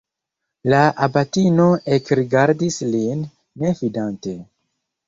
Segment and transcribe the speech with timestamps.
[0.73, 1.67] La abatino
[1.99, 3.25] ekrigardis lin,
[3.65, 4.37] ne fidante.